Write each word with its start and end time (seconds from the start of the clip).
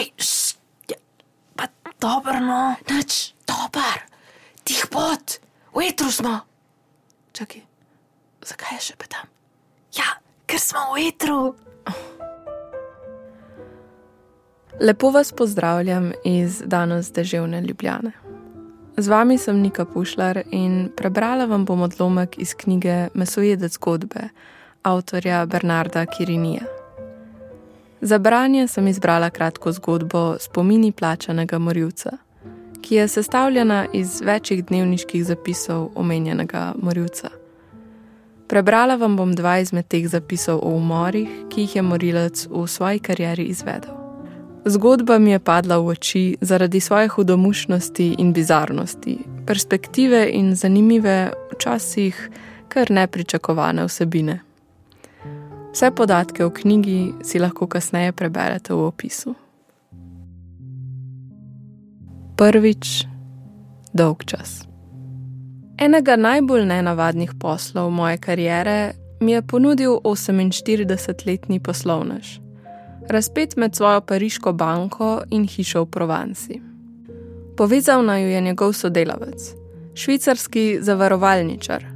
Hej, 0.00 0.12
šš, 0.16 0.56
ja, 0.88 0.96
pa 1.56 1.64
dobro, 2.00 2.40
no. 2.40 2.72
Nič, 2.88 3.34
Dober, 3.44 4.00
tih 4.64 4.86
pot, 4.88 5.36
v 5.76 5.92
etru 5.92 6.08
smo. 6.08 6.40
čakaj, 7.36 7.60
zakaj 8.40 8.80
je 8.80 8.80
še 8.80 8.96
petam? 8.96 9.28
Ja, 9.92 10.16
ker 10.48 10.56
smo 10.56 10.96
v 10.96 11.04
etru. 11.04 11.52
Lepo 14.80 15.12
vas 15.12 15.36
pozdravljam 15.36 16.16
iz 16.24 16.64
danes 16.64 17.12
deževne 17.12 17.60
Ljubljane. 17.60 18.16
Z 18.96 19.04
vami 19.04 19.36
sem 19.36 19.60
Nika 19.60 19.84
Pušlar 19.84 20.48
in 20.48 20.88
prebrala 20.96 21.44
vam 21.44 21.68
bom 21.68 21.84
odlomek 21.84 22.40
iz 22.40 22.56
knjige 22.56 23.12
Mesojedec 23.12 23.76
zgodbe 23.76 24.32
avtorja 24.80 25.44
Bernarda 25.44 26.08
Kirinija. 26.08 26.79
Za 28.00 28.18
branje 28.18 28.68
sem 28.68 28.88
izbrala 28.88 29.30
kratko 29.30 29.72
zgodbo 29.72 30.36
Spomini 30.38 30.92
plačanega 30.92 31.58
morilca, 31.58 32.10
ki 32.82 32.94
je 32.94 33.08
sestavljena 33.08 33.86
iz 33.92 34.20
večjih 34.20 34.64
dnevniških 34.64 35.24
zapisov 35.24 35.90
omenjenega 35.94 36.72
morilca. 36.82 37.28
Prebrala 38.48 38.96
vam 38.96 39.16
bom 39.16 39.34
dva 39.34 39.58
izmed 39.58 39.86
teh 39.88 40.08
zapisov 40.08 40.58
o 40.62 40.72
umorih, 40.76 41.28
ki 41.50 41.60
jih 41.60 41.76
je 41.76 41.82
morilec 41.82 42.46
v 42.50 42.66
svoji 42.66 42.98
karieri 42.98 43.44
izvedel. 43.44 43.94
Zgodba 44.64 45.18
mi 45.18 45.30
je 45.30 45.38
padla 45.38 45.78
v 45.78 45.86
oči 45.86 46.36
zaradi 46.40 46.80
svoje 46.80 47.08
hudomušnosti 47.08 48.14
in 48.18 48.32
bizarnosti, 48.32 49.18
perspektive 49.46 50.28
in 50.32 50.54
zanimive, 50.54 51.32
včasih 51.52 52.30
kar 52.68 52.90
nepričakovane 52.90 53.84
vsebine. 53.84 54.40
Vse 55.72 55.90
podatke 55.90 56.44
o 56.44 56.50
knjigi 56.50 57.12
si 57.22 57.38
lahko 57.38 57.66
kasneje 57.66 58.12
preberete 58.12 58.74
v 58.74 58.86
opisu. 58.90 59.34
Prvič, 62.36 63.06
dolg 63.94 64.24
čas. 64.26 64.66
Enega 65.78 66.16
najbolj 66.16 66.66
nenavadnih 66.66 67.30
poslov 67.40 67.90
moje 67.90 68.18
kariere 68.18 68.92
mi 69.20 69.32
je 69.32 69.42
ponudil 69.42 70.00
48-letni 70.02 71.60
poslovnež, 71.60 72.40
razpet 73.08 73.56
med 73.56 73.76
svojo 73.76 74.00
pariško 74.00 74.52
banko 74.52 75.22
in 75.30 75.46
hišo 75.46 75.84
v 75.84 75.90
Provanci. 75.90 76.60
Povezal 77.56 78.02
naju 78.04 78.28
je 78.28 78.40
njegov 78.40 78.72
sodelavec, 78.72 79.54
švicarski 79.94 80.78
zavarovalničar, 80.80 81.86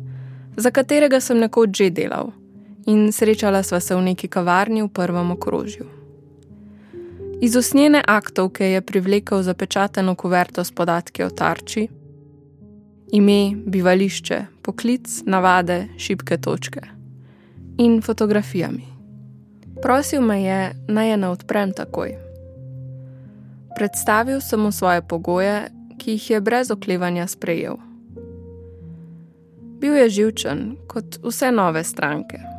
za 0.56 0.70
katerega 0.70 1.20
sem 1.20 1.38
nekoč 1.38 1.76
že 1.76 1.90
delal 1.90 2.43
in 2.86 3.12
srečala 3.12 3.62
sva 3.62 3.80
se 3.80 3.94
v 3.94 4.02
neki 4.02 4.28
kavarni 4.28 4.82
v 4.82 4.88
prvem 4.88 5.30
okrožju. 5.30 5.86
Iz 7.40 7.56
usnjene 7.56 8.02
aktovke 8.06 8.64
je 8.64 8.80
privlekel 8.80 9.42
zapečateno 9.42 10.14
kuverto 10.14 10.64
s 10.64 10.70
podatki 10.70 11.24
o 11.24 11.30
tarči, 11.30 11.88
ime, 13.12 13.56
bivališče, 13.66 14.46
poklic, 14.62 15.22
navade, 15.26 15.88
šibke 15.98 16.38
točke 16.38 16.80
in 17.78 18.02
fotografijami. 18.02 18.84
Prosil 19.82 20.22
me 20.22 20.42
je, 20.42 20.72
naj 20.88 21.10
je 21.10 21.16
ne 21.16 21.28
odprem 21.28 21.72
takoj. 21.72 22.14
Predstavil 23.76 24.40
sem 24.40 24.60
mu 24.60 24.72
svoje 24.72 25.02
pogoje, 25.02 25.68
ki 25.98 26.10
jih 26.10 26.30
je 26.30 26.40
brez 26.40 26.70
oklevanja 26.70 27.26
sprejel. 27.26 27.76
Bil 29.80 29.94
je 29.94 30.08
živčen, 30.08 30.76
kot 30.86 31.18
vse 31.26 31.50
nove 31.52 31.84
stranke 31.84 32.53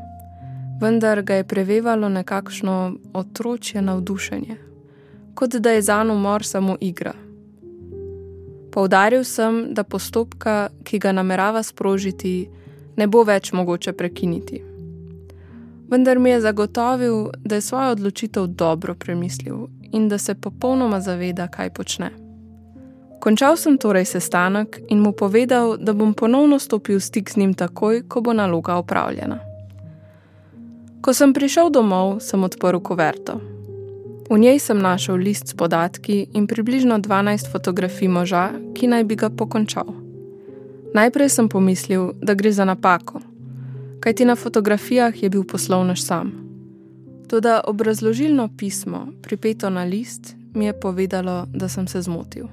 vendar 0.82 1.22
ga 1.22 1.34
je 1.34 1.48
prevevalo 1.48 2.10
nekakšno 2.10 2.94
otročje 3.14 3.82
navdušenje, 3.82 4.58
kot 5.36 5.56
da 5.56 5.72
je 5.72 5.82
za 5.82 6.02
umor 6.02 6.46
samo 6.46 6.78
igra. 6.82 7.14
Poudaril 8.72 9.24
sem, 9.24 9.74
da 9.74 9.84
postopka, 9.84 10.70
ki 10.84 11.00
ga 11.00 11.12
namerava 11.12 11.64
sprožiti, 11.64 12.50
ne 12.96 13.08
bo 13.08 13.24
več 13.24 13.54
mogoče 13.54 13.94
prekiniti. 13.94 14.64
Vendar 15.90 16.20
mi 16.20 16.30
je 16.30 16.42
zagotovil, 16.42 17.30
da 17.40 17.56
je 17.56 17.62
svojo 17.62 17.92
odločitev 17.92 18.48
dobro 18.48 18.96
premislil 18.96 19.68
in 19.92 20.10
da 20.10 20.18
se 20.18 20.36
popolnoma 20.36 21.00
zaveda, 21.02 21.48
kaj 21.48 21.70
počne. 21.70 22.12
Končal 23.20 23.58
sem 23.58 23.78
torej 23.78 24.06
sestanek 24.06 24.80
in 24.90 25.00
mu 25.00 25.12
povedal, 25.12 25.78
da 25.78 25.94
bom 25.94 26.14
ponovno 26.14 26.60
stopil 26.60 26.98
v 26.98 27.02
stik 27.02 27.32
z 27.32 27.38
njim 27.38 27.54
takoj, 27.54 28.04
ko 28.08 28.22
bo 28.22 28.34
naloga 28.34 28.76
opravljena. 28.76 29.40
Ko 31.06 31.14
sem 31.14 31.38
prišel 31.38 31.70
domov, 31.70 32.18
sem 32.18 32.42
odprl 32.42 32.82
kuverto. 32.82 33.38
V 34.26 34.42
njej 34.42 34.58
sem 34.58 34.74
našel 34.74 35.22
list 35.22 35.46
s 35.46 35.54
podatki 35.54 36.34
in 36.34 36.50
približno 36.50 36.98
12 36.98 37.46
fotografij 37.46 38.10
moža, 38.10 38.58
ki 38.74 38.90
naj 38.90 39.06
bi 39.06 39.14
ga 39.14 39.30
pokončal. 39.30 39.86
Najprej 40.98 41.30
sem 41.30 41.46
pomislil, 41.46 42.18
da 42.26 42.34
gre 42.34 42.50
za 42.50 42.66
napako, 42.66 43.22
kajti 44.02 44.26
na 44.26 44.34
fotografijah 44.34 45.14
je 45.14 45.30
bil 45.30 45.46
poslovnež 45.46 46.02
sam. 46.02 46.34
Toda 47.30 47.62
obrazložilno 47.62 48.50
pismo, 48.58 49.14
pripeto 49.22 49.70
na 49.70 49.86
list, 49.86 50.34
mi 50.58 50.66
je 50.66 50.74
povedalo, 50.74 51.46
da 51.54 51.70
sem 51.70 51.86
se 51.86 52.02
zmotil. 52.02 52.50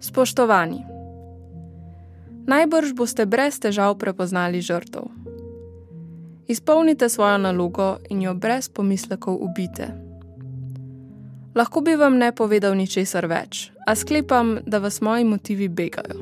Spoštovani, 0.00 0.80
najbrž 2.48 2.96
boste 2.96 3.28
brez 3.28 3.60
težav 3.60 4.00
prepoznali 4.00 4.64
žrtev. 4.64 5.17
Izpolnite 6.48 7.08
svojo 7.08 7.38
nalogo 7.38 7.96
in 8.10 8.22
jo 8.22 8.34
brez 8.34 8.68
pomislekov 8.68 9.36
ubite. 9.40 9.86
Lahko 11.54 11.80
bi 11.80 11.94
vam 11.94 12.16
ne 12.16 12.32
povedal 12.32 12.72
ničesar 12.76 13.26
več, 13.28 13.68
a 13.86 13.92
sklepam, 13.94 14.56
da 14.66 14.78
vas 14.78 15.00
moji 15.00 15.24
motivi 15.24 15.68
begajo. 15.68 16.16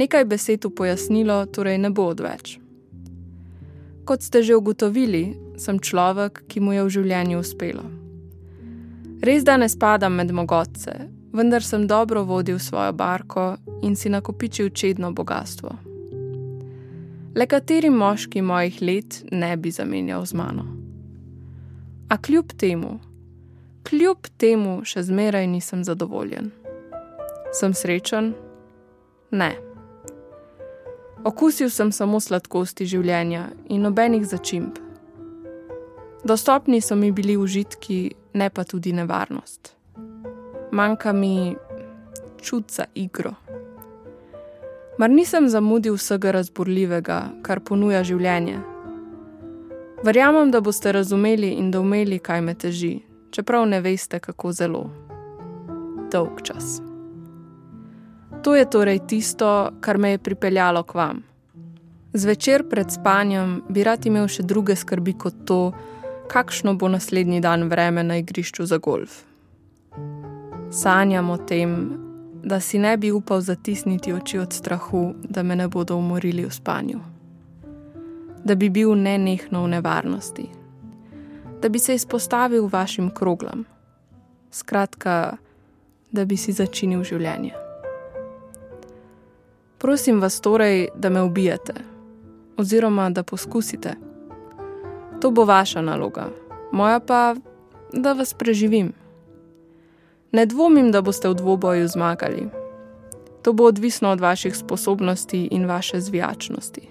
Nekaj 0.00 0.24
besed 0.24 0.64
v 0.64 0.72
pojasnilo 0.72 1.44
torej 1.52 1.78
ne 1.78 1.90
bo 1.90 2.08
odveč. 2.08 2.56
Kot 4.08 4.24
ste 4.24 4.42
že 4.42 4.56
ugotovili, 4.56 5.36
sem 5.60 5.76
človek, 5.76 6.48
ki 6.48 6.64
mu 6.64 6.72
je 6.72 6.82
v 6.82 6.96
življenju 6.96 7.44
uspelo. 7.44 7.84
Res 9.20 9.44
da 9.44 9.60
ne 9.60 9.68
spadam 9.68 10.16
med 10.16 10.32
mogotce, 10.32 10.96
vendar 11.36 11.60
sem 11.60 11.84
dobro 11.86 12.24
vodil 12.24 12.56
svojo 12.58 12.96
barko 12.96 13.56
in 13.82 13.92
si 13.92 14.08
nakopičil 14.08 14.72
čedno 14.72 15.12
bogatstvo 15.12 15.91
le 17.34 17.46
kateri 17.46 17.90
moški 17.90 18.42
mojih 18.42 18.82
let 18.82 19.24
ne 19.30 19.56
bi 19.56 19.70
zamenjal 19.70 20.26
z 20.26 20.34
mano. 20.34 20.64
A 22.08 22.16
kljub 22.16 22.52
temu, 22.56 22.98
kljub 23.88 24.28
temu 24.36 24.82
še 24.84 25.02
zmeraj 25.02 25.46
nisem 25.46 25.84
zadovoljen. 25.84 26.50
Sem 27.52 27.74
srečen? 27.74 28.34
Ne. 29.30 29.52
Okusil 31.24 31.70
sem 31.70 31.92
samo 31.92 32.20
sladkosti 32.20 32.86
življenja 32.86 33.46
in 33.68 33.86
nobenih 33.86 34.26
začimb. 34.28 34.76
Dostopni 36.24 36.80
so 36.80 36.96
mi 36.96 37.10
bili 37.12 37.36
užitki, 37.36 38.00
ne 38.34 38.50
pa 38.50 38.64
tudi 38.64 38.92
nevarnost. 38.92 39.72
Manjka 40.72 41.12
mi 41.12 41.56
čut 42.42 42.70
za 42.70 42.84
igro. 42.94 43.41
Mar 44.98 45.10
nisem 45.10 45.48
zamudil 45.48 45.94
vsega 45.96 46.34
razborljivega, 46.36 47.18
kar 47.42 47.60
ponuja 47.64 48.02
življenje? 48.04 48.58
Verjamem, 50.04 50.50
da 50.50 50.60
boste 50.60 50.92
razumeli 50.92 51.54
in 51.56 51.70
doumeli, 51.70 52.18
kaj 52.18 52.40
me 52.44 52.54
teži, 52.54 52.98
čeprav 53.32 53.64
ne 53.70 53.80
veste, 53.80 54.20
kako 54.20 54.52
zelo. 54.52 54.82
Dolg 56.12 56.42
čas. 56.44 56.82
To 58.42 58.56
je 58.58 58.66
torej 58.70 59.00
tisto, 59.08 59.70
kar 59.80 59.98
me 59.98 60.10
je 60.10 60.18
pripeljalo 60.18 60.82
k 60.82 60.94
vam. 60.94 61.22
Zvečer 62.12 62.66
pred 62.68 62.90
spanjem 62.92 63.62
bi 63.68 63.84
rad 63.86 64.04
imel 64.06 64.28
še 64.28 64.44
druge 64.44 64.76
skrbi 64.76 65.14
kot 65.16 65.46
to, 65.48 65.60
kakšno 66.28 66.74
bo 66.76 66.90
naslednji 66.92 67.40
dan 67.40 67.70
vreme 67.72 68.04
na 68.04 68.18
igrišču 68.20 68.66
za 68.66 68.76
golf. 68.76 69.22
Sanjam 70.72 71.30
o 71.30 71.38
tem, 71.38 72.01
da 72.42 72.60
si 72.60 72.78
ne 72.78 72.96
bi 72.96 73.12
upal 73.12 73.40
zatisniti 73.40 74.12
oči 74.12 74.38
od 74.38 74.52
strahu, 74.52 75.14
da 75.22 75.42
me 75.42 75.56
ne 75.56 75.68
bodo 75.68 75.96
umorili 75.96 76.44
v 76.44 76.50
spanju. 76.50 77.00
Da 78.44 78.54
bi 78.54 78.70
bil 78.70 78.94
nenehno 78.94 79.64
v 79.64 79.68
nevarnosti, 79.68 80.48
da 81.62 81.68
bi 81.68 81.78
se 81.78 81.94
izpostavil 81.94 82.68
vašim 82.72 83.10
kroglam, 83.14 83.64
skratka, 84.50 85.36
da 86.12 86.24
bi 86.24 86.36
si 86.36 86.52
začinil 86.52 87.04
življenje. 87.04 87.52
Prosim 89.78 90.20
vas 90.20 90.40
torej, 90.40 90.88
da 90.94 91.10
me 91.10 91.22
ubijete, 91.22 91.74
oziroma 92.56 93.10
da 93.10 93.22
poskusite. 93.22 93.94
To 95.20 95.30
bo 95.30 95.44
vaša 95.44 95.82
naloga, 95.82 96.28
moja 96.72 97.00
pa, 97.00 97.34
da 97.92 98.12
vas 98.12 98.34
preživim. 98.34 98.92
Ne 100.32 100.46
dvomim, 100.46 100.92
da 100.92 101.02
boste 101.02 101.28
v 101.28 101.34
dvoboju 101.34 101.88
zmagali. 101.88 102.48
To 103.42 103.52
bo 103.52 103.64
odvisno 103.64 104.10
od 104.10 104.20
vaših 104.20 104.56
sposobnosti 104.56 105.48
in 105.50 105.66
vaše 105.66 106.00
zvijačnosti. 106.00 106.88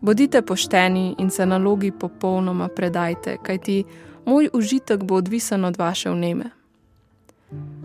Bodite 0.00 0.42
pošteni 0.42 1.14
in 1.18 1.30
se 1.30 1.46
nalogi 1.46 1.90
popolnoma 1.90 2.68
predajte, 2.68 3.36
kajti 3.42 3.84
Moj 4.26 4.48
užitek 4.52 5.02
bo 5.02 5.14
odvisen 5.14 5.64
od 5.64 5.76
vaše 5.76 6.10
vneme. 6.10 6.44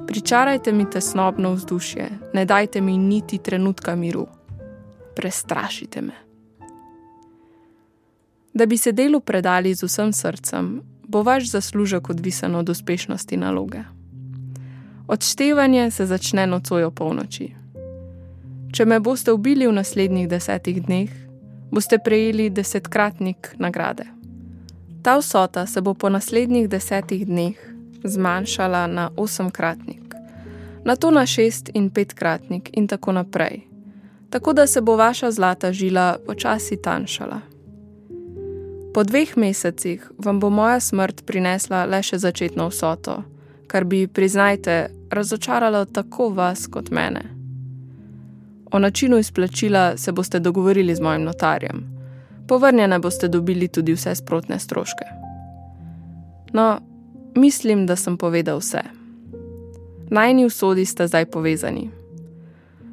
Pričarajte 0.08 0.72
mi 0.72 0.90
tesnobno 0.90 1.54
vzdušje, 1.54 2.10
ne 2.34 2.46
dajte 2.46 2.82
mi 2.82 2.98
niti 2.98 3.38
trenutka 3.38 3.96
miru. 3.96 4.28
Prestrašite 5.16 6.02
me. 6.02 6.14
Da 8.54 8.66
bi 8.66 8.78
se 8.78 8.92
delu 8.92 9.20
predali 9.20 9.76
z 9.76 9.84
vsem 9.84 10.14
srcem, 10.14 10.82
bo 11.08 11.24
vaš 11.24 11.52
zaslužek 11.52 12.10
odvisen 12.10 12.56
od 12.56 12.70
uspešnosti 12.70 13.38
naloge. 13.38 13.99
Odštevanje 15.10 15.92
se 15.92 16.06
začne 16.06 16.48
nocoj 16.48 16.84
o 16.84 16.92
polnoči. 16.92 17.48
Če 18.70 18.86
me 18.86 19.00
boste 19.02 19.34
ubili 19.34 19.66
v 19.66 19.74
naslednjih 19.74 20.28
desetih 20.30 20.84
dneh, 20.86 21.10
boste 21.74 21.98
prejeli 21.98 22.52
desetkratnik 22.54 23.56
nagrade. 23.58 24.06
Ta 25.02 25.16
vsota 25.18 25.66
se 25.66 25.82
bo 25.82 25.96
po 25.98 26.12
naslednjih 26.14 26.68
desetih 26.70 27.26
dneh 27.26 27.58
zmanjšala 28.04 28.84
na 28.88 29.08
osemkratnik, 29.18 30.14
na 30.86 30.96
to 30.96 31.10
na 31.12 31.26
šest 31.26 31.74
in 31.74 31.90
petkratnik 31.90 32.70
in 32.78 32.88
tako 32.88 33.18
naprej, 33.18 33.64
tako 34.30 34.54
da 34.54 34.68
se 34.68 34.82
bo 34.82 34.96
vaša 34.96 35.32
zlata 35.32 35.74
žila 35.74 36.20
počasi 36.26 36.78
tanjšala. 36.78 37.42
Po 38.94 39.04
dveh 39.04 39.38
mesecih 39.38 40.06
vam 40.18 40.40
bo 40.40 40.54
moja 40.54 40.80
smrt 40.80 41.26
prinesla 41.26 41.86
le 41.90 42.04
še 42.06 42.22
začetno 42.22 42.70
vsoto, 42.70 43.24
kar 43.68 43.90
bi, 43.90 44.06
priznajte, 44.08 44.99
razočaralo 45.12 45.86
tako 45.86 46.30
vas 46.30 46.68
kot 46.68 46.90
mene. 46.90 47.22
O 48.72 48.80
načinu 48.80 49.18
izplačila 49.18 49.98
se 49.98 50.12
boste 50.12 50.40
dogovorili 50.40 50.96
z 50.96 51.02
mojim 51.02 51.24
notarjem. 51.24 52.00
Povrnjene 52.48 53.00
boste 53.00 53.28
dobili 53.28 53.68
tudi 53.68 53.94
vse 53.94 54.16
sprotne 54.16 54.60
stroške. 54.60 55.06
No, 56.54 56.80
mislim, 57.36 57.86
da 57.86 57.96
sem 57.96 58.18
povedal 58.18 58.58
vse. 58.58 58.82
Najni 60.10 60.46
usodi 60.46 60.86
sta 60.86 61.08
zdaj 61.08 61.26
povezani. 61.26 61.90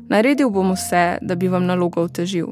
Naredil 0.09 0.51
bom 0.51 0.73
vse, 0.73 1.19
da 1.21 1.35
bi 1.35 1.49
vam 1.49 1.65
nalogo 1.65 2.03
otežil. 2.03 2.47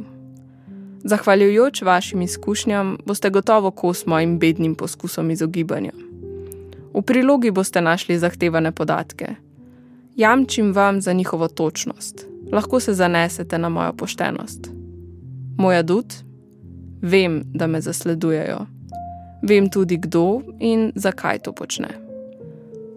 Zahvaljujoč 1.04 1.82
vašim 1.82 2.22
izkušnjam, 2.22 2.96
boste 3.06 3.30
gotovo 3.30 3.70
kos 3.70 4.06
mojim 4.06 4.38
bednim 4.38 4.74
poskusom 4.74 5.30
izogibanja. 5.30 5.92
V 6.94 7.02
prilogi 7.02 7.50
boste 7.50 7.80
našli 7.80 8.18
zahtevane 8.18 8.72
podatke. 8.72 9.34
Jamčim 10.16 10.72
vam 10.72 11.00
za 11.00 11.12
njihovo 11.12 11.48
točnost, 11.48 12.26
lahko 12.52 12.80
se 12.80 12.94
zanesete 12.94 13.58
na 13.58 13.68
mojo 13.68 13.92
poštenost. 13.92 14.70
Moj 15.58 15.76
adut? 15.76 16.14
Vem, 17.02 17.42
da 17.54 17.66
me 17.66 17.80
zasledujejo. 17.80 18.58
Vem 19.42 19.70
tudi, 19.70 19.96
kdo 19.96 20.40
in 20.60 20.92
zakaj 20.94 21.38
to 21.38 21.52
počne. 21.52 21.88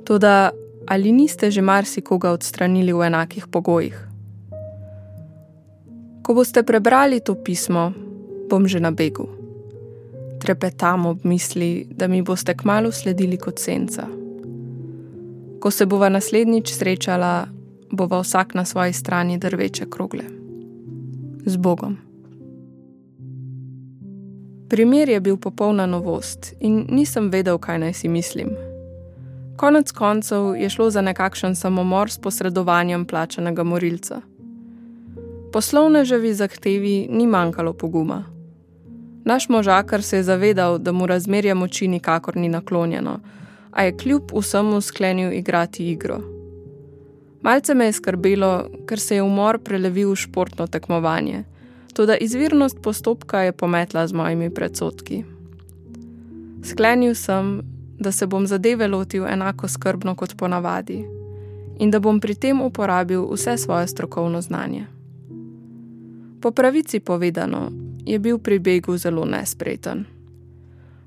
Toda, 0.04 0.50
ali 0.88 1.12
niste 1.12 1.52
že 1.52 1.62
marsikoga 1.62 2.32
odstranili 2.32 2.94
v 2.94 3.02
enakih 3.02 3.48
pogojih? 3.48 4.08
Ko 6.22 6.34
boste 6.34 6.64
prebrali 6.64 7.20
to 7.20 7.36
pismo, 7.36 7.94
bom 8.50 8.68
že 8.68 8.80
na 8.80 8.92
begu. 8.92 9.28
Trepetam 10.40 11.06
ob 11.06 11.26
misli, 11.26 11.88
da 11.90 12.08
mi 12.08 12.22
boste 12.22 12.54
kmalo 12.54 12.92
sledili 12.92 13.38
kot 13.38 13.60
senca. 13.60 14.08
Ko 15.68 15.72
se 15.72 15.86
bova 15.86 16.08
naslednjič 16.10 16.72
srečala, 16.72 17.48
bova 17.92 18.22
vsak 18.22 18.54
na 18.54 18.66
svoji 18.66 18.94
strani 18.94 19.38
drveče 19.38 19.86
krogle. 19.90 20.24
Z 21.46 21.58
Bogom. 21.58 21.98
Primer 24.70 25.10
je 25.10 25.20
bil 25.20 25.38
popolna 25.38 25.86
novost 25.86 26.54
in 26.60 26.86
nisem 26.90 27.28
vedel, 27.30 27.58
kaj 27.58 27.80
naj 27.80 27.94
si 27.94 28.08
mislim. 28.08 28.50
Konec 29.58 29.92
koncev 29.92 30.56
je 30.56 30.70
šlo 30.70 30.90
za 30.90 31.02
nekakšen 31.02 31.56
samomor 31.56 32.12
s 32.12 32.18
posredovanjem 32.18 33.06
plačanega 33.06 33.64
morilca. 33.64 34.22
Poslovneževi 35.52 36.34
zahtevi 36.34 37.08
ni 37.12 37.28
manjkalo 37.28 37.74
poguma. 37.74 38.24
Naš 39.26 39.50
možakar 39.50 40.04
se 40.04 40.18
je 40.18 40.24
zavedal, 40.24 40.78
da 40.78 40.92
mu 40.92 41.08
razmerje 41.08 41.54
moči 41.54 41.88
nikakor 41.88 42.38
ni 42.38 42.50
naklonjeno, 42.50 43.20
a 43.78 43.84
je 43.84 43.98
kljub 43.98 44.32
vsemu 44.34 44.82
sklenil 44.82 45.34
igrati 45.34 45.92
igro. 45.92 46.20
Malce 47.42 47.76
me 47.76 47.86
je 47.86 47.94
skrbelo, 47.94 48.70
ker 48.90 49.00
se 49.00 49.16
je 49.16 49.24
umor 49.24 49.60
prelevil 49.60 50.12
v 50.12 50.16
športno 50.16 50.68
tekmovanje, 50.68 51.44
tudi 51.94 52.18
izvirnost 52.22 52.82
postopka 52.82 53.42
je 53.42 53.52
pometla 53.52 54.08
z 54.08 54.14
mojimi 54.14 54.50
predsotki. 54.50 55.24
Sklenil 56.64 57.16
sem, 57.16 57.62
da 58.00 58.12
se 58.12 58.28
bom 58.28 58.48
zadeve 58.48 58.88
lotil 58.88 59.28
enako 59.28 59.68
skrbno 59.68 60.16
kot 60.16 60.36
ponavadi 60.38 61.06
in 61.80 61.92
da 61.92 62.00
bom 62.00 62.20
pri 62.20 62.36
tem 62.36 62.62
uporabil 62.62 63.30
vse 63.34 63.58
svoje 63.58 63.88
strokovno 63.88 64.42
znanje. 64.42 64.86
Po 66.42 66.52
pravici 66.52 67.00
povedano, 67.00 67.70
je 68.06 68.20
bil 68.20 68.38
pri 68.40 68.60
begu 68.60 68.98
zelo 68.98 69.26
nespreten. 69.26 70.17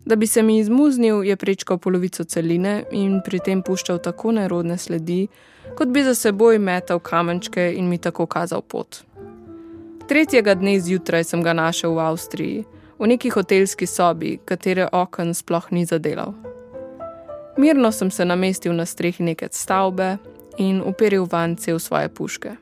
Da 0.05 0.17
bi 0.17 0.26
se 0.26 0.43
mi 0.43 0.58
izmuznil, 0.58 1.25
je 1.25 1.37
prečkal 1.37 1.79
polovico 1.79 2.25
celine 2.25 2.85
in 2.91 3.20
pri 3.25 3.38
tem 3.44 3.62
puščal 3.62 3.99
tako 3.99 4.32
nerodne 4.32 4.79
sledi, 4.79 5.29
kot 5.76 5.88
bi 5.88 6.02
za 6.05 6.14
seboj 6.14 6.58
metal 6.58 6.99
kamenčke 6.99 7.73
in 7.76 7.88
mi 7.88 7.99
tako 7.99 8.26
kazal 8.26 8.62
pot. 8.62 9.02
Tretjega 10.08 10.55
dne 10.55 10.81
zjutraj 10.81 11.25
sem 11.25 11.43
ga 11.43 11.52
našel 11.52 11.94
v 11.94 12.00
Avstriji, 12.00 12.64
v 12.99 13.06
neki 13.06 13.31
hotelski 13.31 13.87
sobi, 13.87 14.38
katere 14.44 14.88
okn 14.93 15.35
sploh 15.35 15.69
ni 15.70 15.85
zadelal. 15.87 16.35
Mirno 17.56 17.93
sem 17.93 18.11
se 18.11 18.25
namestil 18.25 18.73
na 18.73 18.87
strehi 18.87 19.25
neke 19.25 19.49
stavbe 19.53 20.17
in 20.58 20.82
uperil 20.82 21.29
vance 21.31 21.73
v 21.75 21.79
svoje 21.79 22.08
puške. 22.08 22.56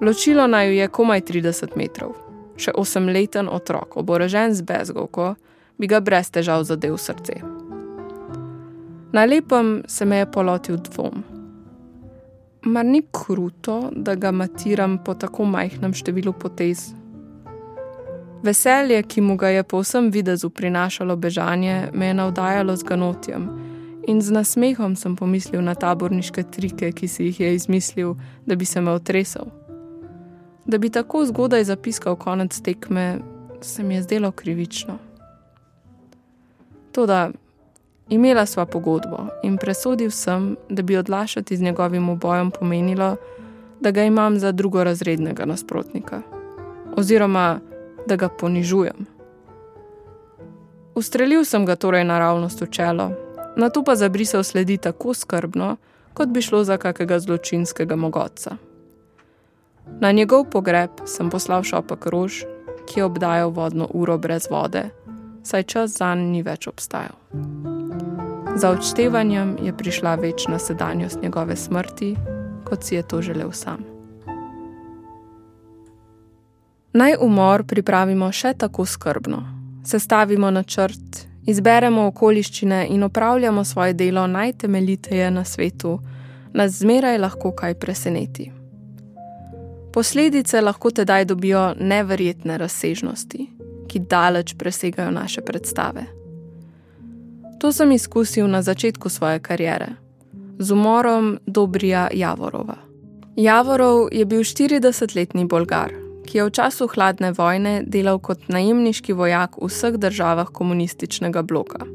Ločilo 0.00 0.46
naj 0.46 0.76
je 0.76 0.88
komaj 0.88 1.20
30 1.20 1.76
metrov. 1.76 2.23
Še 2.56 2.74
osemleten 2.78 3.48
otrok, 3.50 3.96
oborožen 3.96 4.54
z 4.54 4.62
bezgovko, 4.62 5.34
bi 5.78 5.90
ga 5.90 6.00
brez 6.00 6.30
težav 6.30 6.64
zadev 6.64 6.96
srce. 6.98 7.40
Na 9.14 9.24
lepem 9.24 9.82
se 9.86 10.04
me 10.04 10.22
je 10.22 10.30
polotil 10.30 10.76
dvom. 10.76 11.22
Mar 12.64 12.84
ni 12.84 13.02
kruto, 13.12 13.90
da 13.92 14.14
ga 14.14 14.30
matiram 14.32 14.98
po 15.04 15.14
tako 15.14 15.44
majhnem 15.44 15.92
številu 15.94 16.32
potez? 16.32 16.94
Veselje, 18.44 19.02
ki 19.02 19.20
mu 19.20 19.36
ga 19.40 19.48
je 19.48 19.62
po 19.64 19.82
vsem 19.82 20.10
videzu 20.12 20.50
prinašalo 20.50 21.16
bežanje, 21.16 21.90
me 21.92 22.10
je 22.10 22.14
navdajalo 22.14 22.76
z 22.76 22.82
ganotjem 22.88 23.48
in 24.06 24.20
z 24.22 24.30
nasmehom 24.30 24.96
sem 24.96 25.16
pomislil 25.16 25.62
na 25.64 25.74
taborniške 25.74 26.44
trike, 26.52 26.92
ki 26.92 27.08
si 27.08 27.30
jih 27.30 27.40
je 27.40 27.54
izmislil, 27.54 28.14
da 28.46 28.54
bi 28.54 28.64
se 28.64 28.80
me 28.80 28.92
otresel. 28.92 29.48
Da 30.66 30.78
bi 30.78 30.90
tako 30.90 31.24
zgodaj 31.26 31.64
zapiskal 31.64 32.16
konec 32.16 32.60
tekme, 32.60 33.18
se 33.60 33.82
mi 33.82 33.94
je 33.94 34.02
zdelo 34.02 34.30
krivično. 34.30 34.98
Toda, 36.92 37.30
imela 38.08 38.46
sva 38.46 38.66
pogodbo 38.66 39.26
in 39.42 39.56
presodil 39.56 40.10
sem, 40.10 40.56
da 40.68 40.82
bi 40.82 40.96
odlašati 40.96 41.56
z 41.56 41.62
njegovim 41.62 42.08
obojem 42.08 42.50
pomenilo, 42.50 43.16
da 43.80 43.90
ga 43.90 44.02
imam 44.02 44.38
za 44.38 44.52
drugorazrednega 44.52 45.44
nasprotnika. 45.44 46.22
Oziroma, 46.96 47.60
da 48.06 48.16
ga 48.16 48.28
ponižujem. 48.28 49.06
Ustrelil 50.94 51.44
sem 51.44 51.66
ga 51.66 51.76
torej 51.76 52.04
naravnost 52.04 52.60
v 52.60 52.66
čelo, 52.70 53.10
na 53.56 53.68
to 53.68 53.84
pa 53.84 53.96
zabrisal 53.96 54.44
sledi 54.44 54.78
tako 54.78 55.14
skrbno, 55.14 55.76
kot 56.14 56.28
bi 56.28 56.42
šlo 56.42 56.64
za 56.64 56.76
kakega 56.76 57.18
zločinskega 57.18 57.96
mogoca. 57.96 58.56
Na 60.00 60.12
njegov 60.12 60.44
pogreb 60.50 60.90
sem 61.06 61.30
poslal 61.30 61.62
šopek 61.62 62.06
rož, 62.06 62.42
ki 62.86 63.00
je 63.00 63.04
obdajal 63.04 63.50
vodno 63.50 63.88
uro 63.94 64.18
brez 64.18 64.48
vode, 64.50 64.90
saj 65.42 65.62
čas 65.62 65.98
za 65.98 66.14
njim 66.14 66.30
ni 66.30 66.42
več 66.42 66.66
obstajal. 66.66 67.16
Za 68.56 68.70
odštevanjem 68.70 69.56
je 69.62 69.76
prišla 69.76 70.14
večna 70.14 70.58
sedanjost 70.58 71.22
njegove 71.22 71.56
smrti, 71.56 72.16
kot 72.64 72.84
si 72.84 72.94
je 72.94 73.02
to 73.02 73.22
želel 73.22 73.52
sam. 73.52 73.84
Naj 76.92 77.16
umor 77.20 77.64
pripravimo 77.66 78.32
še 78.32 78.52
tako 78.54 78.86
skrbno, 78.86 79.40
sestavimo 79.84 80.50
načrt, 80.50 81.26
izberemo 81.46 82.06
okoliščine 82.06 82.86
in 82.90 83.02
opravljamo 83.02 83.64
svoje 83.64 83.92
delo 83.92 84.26
najtemeljiteje 84.26 85.30
na 85.30 85.44
svetu, 85.44 85.98
nas 86.52 86.78
zmeraj 86.78 87.18
lahko 87.18 87.50
kaj 87.52 87.74
preseneti. 87.74 88.53
Posledice 89.94 90.60
lahko 90.60 90.90
tedaj 90.90 91.24
dobijo 91.24 91.74
neverjetne 91.80 92.58
razsežnosti, 92.58 93.44
ki 93.88 93.98
daleč 94.10 94.54
presegajo 94.58 95.10
naše 95.10 95.40
predstave. 95.40 96.02
To 97.60 97.72
sem 97.72 97.92
izkusil 97.92 98.48
na 98.50 98.62
začetku 98.62 99.08
svoje 99.08 99.38
kariere 99.38 99.94
z 100.58 100.72
umorom 100.72 101.38
Dobrija 101.46 102.08
Javorova. 102.12 102.76
Javorov 103.36 104.08
je 104.12 104.24
bil 104.24 104.40
40-letni 104.40 105.44
bolgar, 105.44 105.94
ki 106.26 106.38
je 106.38 106.44
v 106.44 106.50
času 106.50 106.86
hladne 106.90 107.32
vojne 107.32 107.82
delal 107.86 108.18
kot 108.18 108.48
najemniški 108.48 109.12
vojak 109.12 109.58
v 109.62 109.70
vseh 109.70 109.94
državah 109.94 110.50
komunističnega 110.50 111.42
bloka. 111.42 111.86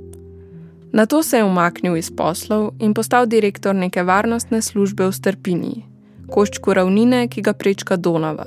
Na 0.92 1.06
to 1.06 1.24
se 1.24 1.38
je 1.38 1.44
umaknil 1.44 1.98
iz 1.98 2.12
poslov 2.16 2.72
in 2.80 2.94
postal 2.94 3.26
direktor 3.26 3.76
neke 3.76 4.04
varnostne 4.04 4.62
službe 4.62 5.08
v 5.08 5.12
Strpiniji, 5.12 5.89
koščku 6.30 6.74
ravnine, 6.74 7.28
ki 7.28 7.42
ga 7.42 7.54
prečka 7.54 7.98
Donava. 7.98 8.46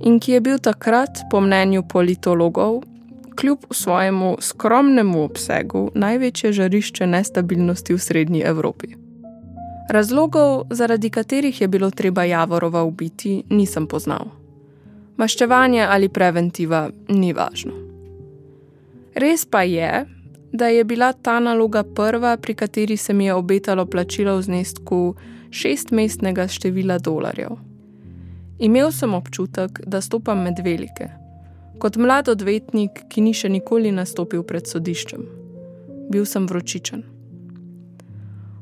In 0.00 0.20
ki 0.20 0.32
je 0.32 0.40
bil 0.40 0.58
takrat, 0.58 1.22
po 1.30 1.40
mnenju 1.40 1.82
politologov, 1.88 2.82
kljub 3.36 3.58
svojemu 3.70 4.36
skromnemu 4.40 5.22
obsegu, 5.22 5.90
največje 5.94 6.52
žarišče 6.52 7.06
nestabilnosti 7.06 7.94
v 7.94 7.98
srednji 7.98 8.42
Evropi. 8.44 8.94
Razlogov, 9.90 10.66
zaradi 10.70 11.10
katerih 11.10 11.60
je 11.60 11.68
bilo 11.68 11.90
treba 11.90 12.24
Javorova 12.24 12.82
ubiti, 12.84 13.42
nisem 13.50 13.86
poznal. 13.86 14.28
Maščevanje 15.16 15.82
ali 15.82 16.08
preventiva 16.08 16.88
ni 17.08 17.32
važno. 17.32 17.72
Res 19.14 19.44
pa 19.44 19.62
je, 19.62 20.04
da 20.52 20.68
je 20.68 20.84
bila 20.84 21.12
ta 21.12 21.40
naloga 21.40 21.82
prva, 21.82 22.36
pri 22.36 22.54
kateri 22.54 22.96
se 22.96 23.12
mi 23.12 23.24
je 23.24 23.34
obetalo 23.34 23.86
plačilo 23.86 24.36
v 24.36 24.42
znesku 24.42 25.14
šestmestnega 25.50 26.48
števila 26.48 26.98
dolarjev. 26.98 27.56
Imel 28.58 28.92
sem 28.92 29.14
občutek, 29.14 29.80
da 29.86 30.00
stopam 30.00 30.42
med 30.44 30.60
velike, 30.64 31.08
kot 31.78 31.96
mlad 31.96 32.28
odvetnik, 32.28 33.04
ki 33.08 33.24
ni 33.24 33.34
še 33.34 33.48
nikoli 33.48 33.92
nastopil 33.92 34.42
pred 34.44 34.68
sodiščem. 34.68 35.26
Bil 36.10 36.26
sem 36.26 36.46
vročičen. 36.46 37.04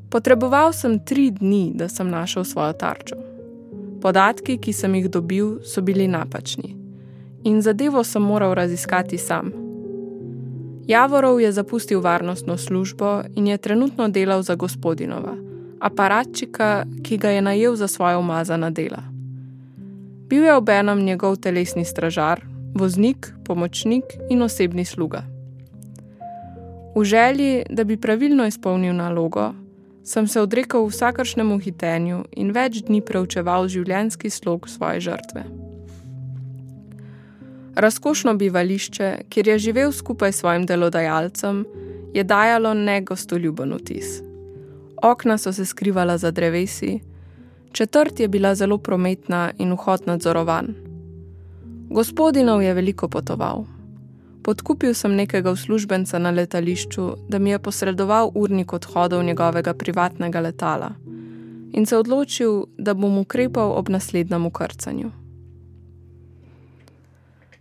Potreboval 0.08 0.72
sem 0.72 0.98
tri 1.04 1.28
dni, 1.30 1.72
da 1.74 1.88
sem 1.88 2.08
našel 2.08 2.44
svojo 2.44 2.72
tarčo. 2.72 3.18
Podatki, 4.00 4.56
ki 4.62 4.72
sem 4.72 4.94
jih 4.94 5.10
dobil, 5.10 5.58
so 5.66 5.82
bili 5.82 6.08
napačni 6.08 6.78
in 7.44 7.62
zadevo 7.62 8.04
sem 8.04 8.22
moral 8.22 8.54
raziskati 8.54 9.18
sam. 9.18 9.52
Javorov 10.86 11.40
je 11.40 11.52
zapustil 11.52 12.00
varnostno 12.00 12.56
službo 12.56 13.22
in 13.34 13.46
je 13.46 13.58
trenutno 13.58 14.08
delal 14.08 14.42
za 14.42 14.54
gospodinova, 14.54 15.36
aparatčika, 15.80 16.84
ki 17.02 17.16
ga 17.16 17.30
je 17.30 17.42
najel 17.42 17.76
za 17.76 17.88
svoje 17.88 18.16
umazana 18.16 18.70
dela. 18.70 19.02
Bil 20.28 20.44
je 20.44 20.54
obenem 20.54 21.04
njegov 21.04 21.36
telesni 21.36 21.84
stražar, 21.84 22.40
voznik, 22.74 23.32
pomočnik 23.44 24.04
in 24.30 24.42
osebni 24.42 24.84
sluga. 24.84 25.22
V 26.96 27.04
želji, 27.04 27.62
da 27.70 27.84
bi 27.84 27.96
pravilno 27.96 28.46
izpolnil 28.46 28.94
nalogo, 28.94 29.52
sem 30.04 30.26
se 30.26 30.40
odrekel 30.40 30.86
vsakršnemu 30.86 31.58
hitenju 31.58 32.24
in 32.32 32.52
več 32.52 32.82
dni 32.88 33.00
preučeval 33.00 33.68
življenjski 33.68 34.30
slog 34.30 34.68
svoje 34.68 35.00
žrtve. 35.00 35.44
Razkošno 37.78 38.34
bivališče, 38.34 39.10
kjer 39.28 39.48
je 39.48 39.58
živel 39.58 39.92
skupaj 39.92 40.32
s 40.32 40.40
svojim 40.40 40.66
delodajalcem, 40.66 41.64
je 42.14 42.24
dajalo 42.24 42.74
negostoljuben 42.74 43.76
vtis. 43.78 44.27
Okna 45.02 45.38
so 45.38 45.52
se 45.52 45.66
skrivala 45.66 46.18
za 46.18 46.30
drevesi, 46.30 47.00
četrt 47.72 48.20
je 48.20 48.28
bila 48.28 48.54
zelo 48.54 48.78
prometna 48.78 49.52
in 49.58 49.72
vhod 49.72 50.06
nadzorovan. 50.06 50.74
Gospodinov 51.90 52.62
je 52.62 52.74
veliko 52.74 53.08
potoval. 53.08 53.64
Podkupil 54.42 54.94
sem 54.94 55.14
nekega 55.14 55.50
uslužbenca 55.50 56.18
na 56.18 56.30
letališču, 56.30 57.12
da 57.28 57.38
mi 57.38 57.50
je 57.50 57.58
posredoval 57.58 58.30
urnik 58.34 58.72
odhodov 58.72 59.22
njegovega 59.22 59.74
privatnega 59.74 60.40
letala 60.40 60.90
in 61.72 61.86
se 61.86 61.96
odločil, 61.96 62.64
da 62.78 62.94
bom 62.94 63.18
ukrepal 63.18 63.72
ob 63.72 63.88
naslednjem 63.88 64.46
ukrcanju. 64.46 65.10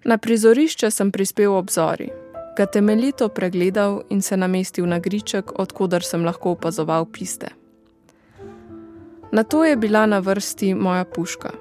Na 0.03 0.17
prizorišče 0.17 0.91
sem 0.91 1.11
prispel 1.11 1.53
obzori, 1.53 2.09
ga 2.57 2.65
temeljito 2.65 3.29
pregledal 3.29 4.01
in 4.09 4.21
se 4.21 4.37
namestil 4.37 4.87
na 4.89 4.99
griček, 4.99 5.51
odkudar 5.59 6.03
sem 6.03 6.25
lahko 6.25 6.55
opazoval 6.57 7.05
piste. 7.05 7.53
Na 9.31 9.43
to 9.43 9.65
je 9.65 9.75
bila 9.75 10.05
na 10.05 10.19
vrsti 10.19 10.73
moja 10.73 11.05
puška, 11.05 11.51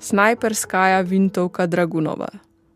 snajperskaja 0.00 1.00
Vintovka 1.00 1.66
Dragunova, 1.66 2.28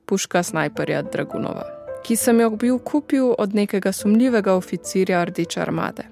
puška 0.07 0.43
snajperja 0.43 1.03
Dragunova, 1.03 1.65
ki 2.05 2.17
sem 2.17 2.41
jo 2.41 2.51
bil 2.51 2.79
kupil 2.79 3.35
od 3.39 3.55
nekega 3.55 3.93
sumljivega 3.93 4.55
oficirja 4.55 5.25
Rdeče 5.25 5.61
armade. 5.61 6.07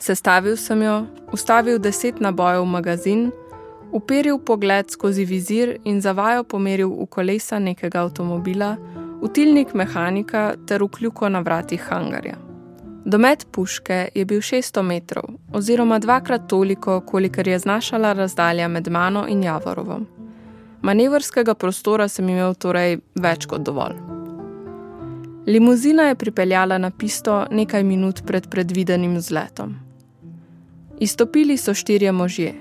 Sestavil 0.00 0.56
sem 0.56 0.82
jo, 0.82 1.04
ustavil 1.32 1.78
deset 1.78 2.20
nabojev 2.20 2.64
v 2.64 2.66
magazin 2.66 3.30
uperil 3.92 4.38
pogled 4.38 4.90
skozi 4.90 5.24
vizir 5.24 5.76
in 5.84 6.00
zavajo 6.00 6.44
pomeril 6.44 6.88
v 6.88 7.06
kolesa 7.06 7.58
nekega 7.58 8.02
avtomobila, 8.02 8.76
v 9.22 9.28
tilnik 9.28 9.74
mehanika 9.74 10.54
ter 10.66 10.82
v 10.82 10.88
kljuko 10.88 11.28
na 11.28 11.40
vratih 11.40 11.82
hangarja. 11.90 12.36
Domet 13.04 13.46
puške 13.52 14.08
je 14.14 14.24
bil 14.24 14.40
600 14.40 14.82
metrov, 14.82 15.24
oziroma 15.52 15.98
dvakrat 15.98 16.48
toliko, 16.48 17.00
kolikor 17.00 17.48
je 17.48 17.58
znašala 17.58 18.12
razdalja 18.12 18.68
med 18.68 18.88
mano 18.88 19.26
in 19.28 19.42
Javorovom. 19.42 20.06
Manevrskega 20.82 21.54
prostora 21.54 22.08
sem 22.08 22.28
imel 22.28 22.54
torej 22.54 22.98
več 23.14 23.46
kot 23.46 23.62
dovolj. 23.62 23.98
Limuzina 25.46 26.02
je 26.02 26.14
pripeljala 26.14 26.78
na 26.78 26.90
pisto 26.90 27.46
nekaj 27.50 27.84
minut 27.84 28.22
pred 28.26 28.46
predvidenim 28.50 29.20
zletom. 29.20 29.74
Izstopili 30.98 31.56
so 31.56 31.74
štirje 31.74 32.12
možje, 32.12 32.54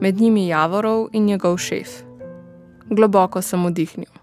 med 0.00 0.20
njimi 0.20 0.48
Javorov 0.48 1.08
in 1.12 1.24
njegov 1.24 1.58
šef. 1.58 2.02
Globoko 2.90 3.42
sem 3.42 3.66
vdihnil. 3.66 4.15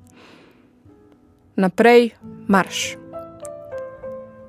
Naprej, 1.56 2.10
marš. 2.48 2.98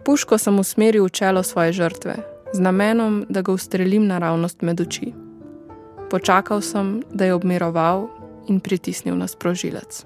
Puško 0.04 0.38
sem 0.38 0.58
usmeril 0.58 1.04
v 1.04 1.12
čelo 1.12 1.42
svoje 1.42 1.76
žrtve, 1.76 2.16
z 2.52 2.58
namenom, 2.60 3.26
da 3.28 3.42
ga 3.44 3.52
ustrelim 3.52 4.06
naravnost 4.08 4.62
med 4.64 4.80
oči. 4.80 5.12
Počakal 6.10 6.64
sem, 6.64 7.02
da 7.12 7.28
je 7.28 7.34
obmiroval 7.34 8.08
in 8.48 8.56
pritisnil 8.60 9.20
na 9.20 9.28
sprožilec. 9.28 10.04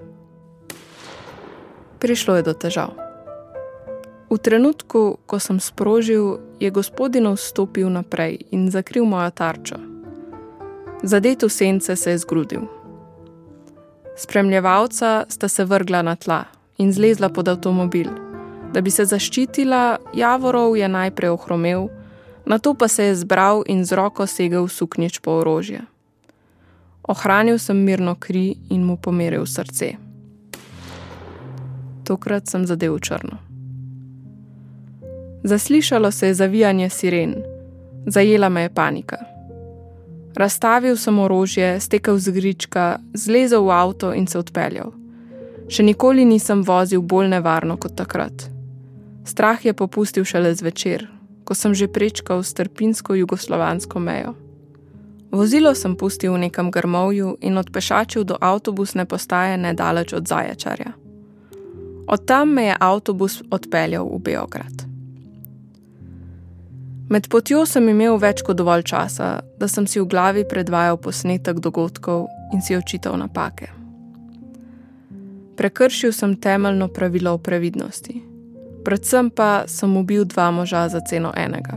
Prišlo 2.03 2.35
je 2.35 2.43
do 2.43 2.53
težav. 2.53 2.91
V 4.27 4.35
trenutku, 4.35 5.23
ko 5.23 5.39
sem 5.39 5.63
sprožil, 5.63 6.43
je 6.59 6.67
gospodinov 6.67 7.39
stopil 7.39 7.87
naprej 7.87 8.43
in 8.51 8.67
zakril 8.67 9.07
mojo 9.07 9.31
tarčo. 9.31 9.79
Zadet 11.03 11.47
v 11.47 11.49
sence 11.49 11.95
se 11.95 12.11
je 12.11 12.17
zgrudil. 12.19 12.67
Spremljevalca 14.19 15.31
sta 15.31 15.47
se 15.47 15.63
vrgla 15.63 16.03
na 16.03 16.19
tla 16.19 16.58
in 16.79 16.93
zlezla 16.93 17.29
pod 17.29 17.47
avtomobil. 17.47 18.09
Da 18.73 18.81
bi 18.81 18.91
se 18.91 19.05
zaščitila, 19.05 19.97
Javorov 20.13 20.77
je 20.77 20.87
najprej 20.87 21.29
ohromel, 21.29 21.89
na 22.45 22.57
to 22.57 22.73
pa 22.73 22.87
se 22.87 23.03
je 23.03 23.15
zbral 23.15 23.63
in 23.67 23.85
z 23.85 23.93
roko 23.97 24.27
segel 24.27 24.67
suknjič 24.67 25.19
po 25.19 25.39
orožje. 25.41 25.81
Ohranil 27.09 27.59
sem 27.59 27.77
mirno 27.77 28.15
kri 28.15 28.55
in 28.69 28.83
mu 28.85 28.97
pomeril 28.97 29.45
srce. 29.45 29.95
Tokrat 32.05 32.47
sem 32.47 32.65
zadev 32.65 32.99
črno. 32.99 33.37
Zaslišalo 35.43 36.11
se 36.11 36.27
je 36.27 36.33
zavijanje 36.33 36.89
siren, 36.89 37.35
zajela 38.05 38.49
me 38.49 38.61
je 38.61 38.73
panika. 38.73 39.17
Razstavil 40.35 40.97
sem 40.97 41.19
orožje, 41.19 41.79
stekel 41.79 42.17
z 42.17 42.31
grička, 42.31 42.99
zlezel 43.13 43.65
v 43.65 43.71
avto 43.71 44.13
in 44.13 44.27
se 44.27 44.39
odpeljal. 44.39 44.98
Še 45.69 45.83
nikoli 45.85 46.25
nisem 46.25 46.63
vozil 46.65 47.03
bolj 47.05 47.27
nevarno 47.29 47.77
kot 47.77 47.93
takrat. 47.93 48.47
Strah 49.21 49.61
je 49.61 49.73
popustil 49.77 50.25
šele 50.25 50.55
zvečer, 50.57 51.05
ko 51.45 51.53
sem 51.53 51.77
že 51.77 51.85
prečkal 51.85 52.41
strpinsko 52.41 53.13
jugoslovansko 53.13 54.01
mejo. 54.01 54.33
Vozilo 55.29 55.75
sem 55.77 55.93
pustil 55.93 56.33
v 56.33 56.49
nekem 56.49 56.73
grmovju 56.73 57.37
in 57.45 57.61
odpešačil 57.61 58.25
do 58.25 58.41
avtobusne 58.41 59.05
postaje 59.05 59.61
nedaleč 59.61 60.17
od 60.17 60.25
Zajačarja. 60.25 60.97
Od 62.09 62.25
tam 62.25 62.57
me 62.57 62.73
je 62.73 62.75
avtobus 62.79 63.43
odpeljal 63.53 64.09
v 64.09 64.19
Beograd. 64.25 64.89
Med 67.09 67.29
potjo 67.29 67.65
sem 67.69 67.85
imel 67.89 68.17
več 68.17 68.41
kot 68.41 68.57
dovolj 68.57 68.89
časa, 68.89 69.41
da 69.61 69.69
sem 69.69 69.85
si 69.85 70.01
v 70.01 70.09
glavi 70.09 70.49
predvajal 70.49 70.97
posnetek 70.97 71.61
dogodkov 71.61 72.25
in 72.53 72.65
si 72.65 72.73
očital 72.73 73.17
napake. 73.21 73.78
Prekršil 75.59 76.11
sem 76.15 76.37
temeljno 76.39 76.87
pravilo 76.87 77.33
o 77.33 77.37
previdnosti, 77.37 78.21
predvsem 78.85 79.29
pa 79.29 79.63
sem 79.67 79.97
ubil 79.97 80.23
dva 80.25 80.51
moža 80.51 80.85
za 80.89 81.01
ceno 81.03 81.33
enega, 81.35 81.75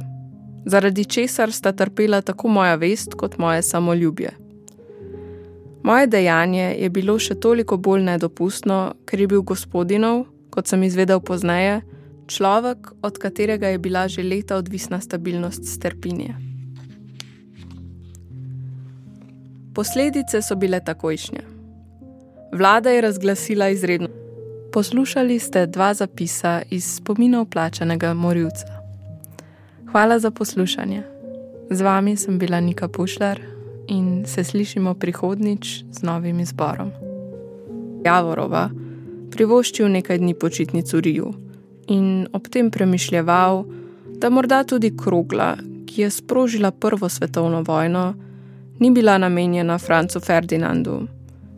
zaradi 0.66 1.04
česar 1.04 1.52
sta 1.52 1.72
trpela 1.72 2.20
tako 2.22 2.48
moja 2.48 2.76
vest 2.78 3.14
kot 3.18 3.38
moje 3.38 3.62
samoljubje. 3.62 4.30
Moje 5.82 6.06
dejanje 6.06 6.76
je 6.78 6.90
bilo 6.90 7.18
še 7.18 7.34
toliko 7.34 7.76
bolj 7.76 8.04
nedopustno, 8.06 8.94
ker 9.04 9.20
je 9.20 9.26
bil 9.26 9.42
gospodinov, 9.42 10.28
kot 10.54 10.70
sem 10.70 10.82
izvedel 10.86 11.18
pozneje, 11.18 11.80
človek, 12.30 12.92
od 13.02 13.18
katerega 13.18 13.74
je 13.74 13.78
bila 13.82 14.06
že 14.08 14.22
leta 14.22 14.56
odvisna 14.62 15.00
stabilnost 15.00 15.66
strpinje. 15.66 16.36
Posledice 19.74 20.42
so 20.42 20.54
bile 20.54 20.78
takojšnje. 20.78 21.51
Vlada 22.52 22.90
je 22.90 23.00
razglasila 23.00 23.68
izredno. 23.68 24.08
Poslušali 24.72 25.38
ste 25.38 25.66
dva 25.66 25.94
zapisa 25.94 26.62
iz 26.70 26.94
spominov 26.96 27.44
plačanega 27.44 28.14
morilca. 28.14 28.66
Hvala 29.92 30.18
za 30.18 30.30
poslušanje. 30.30 31.02
Z 31.70 31.80
vami 31.80 32.16
sem 32.16 32.38
bila 32.38 32.60
Nika 32.60 32.88
Pušlar 32.88 33.40
in 33.88 34.24
se 34.26 34.44
slišimo 34.44 34.94
prihodnič 34.94 35.84
z 35.92 36.02
novim 36.02 36.40
izborom. 36.40 36.90
Javorova 38.04 38.70
privoščil 39.30 39.88
nekaj 39.88 40.18
dni 40.18 40.34
počitnic 40.34 40.92
v 40.92 41.00
Riju 41.00 41.32
in 41.88 42.26
ob 42.32 42.48
tem 42.48 42.70
premišljeval, 42.70 43.64
da 44.20 44.30
morda 44.30 44.64
tudi 44.64 44.92
krogla, 44.96 45.56
ki 45.86 46.02
je 46.02 46.10
sprožila 46.10 46.70
Prvo 46.70 47.08
svetovno 47.08 47.62
vojno, 47.62 48.14
ni 48.78 48.90
bila 48.90 49.18
namenjena 49.18 49.78
Francu 49.78 50.20
Ferdinandu 50.20 51.00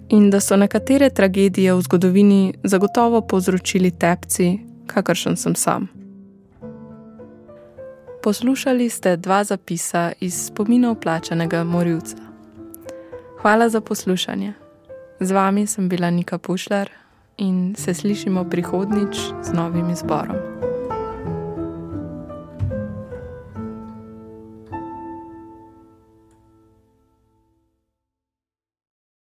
in 0.09 0.31
da 0.31 0.41
so 0.41 0.57
nekatere 0.57 1.11
tragedije 1.11 1.75
v 1.75 1.81
zgodovini 1.81 2.55
zagotovo 2.63 3.21
povzročili 3.21 3.91
tepci, 3.91 4.59
kakršen 4.87 5.37
sem 5.37 5.55
sam. 5.55 5.89
Poslušali 8.23 8.89
ste 8.89 9.17
dva 9.17 9.45
zapisa 9.45 10.13
iz 10.21 10.47
spominov 10.47 10.95
plačanega 10.95 11.65
morilca. 11.65 12.17
Hvala 13.43 13.69
za 13.69 13.81
poslušanje. 13.81 14.53
Z 15.21 15.31
vami 15.31 15.67
sem 15.67 15.89
bila 15.89 16.11
Nika 16.11 16.39
Pušlar 16.39 16.91
in 17.37 17.75
se 17.79 17.95
slišimo 17.95 18.45
prihodnič 18.51 19.17
z 19.43 19.53
novim 19.53 19.91
izborom. 19.91 20.54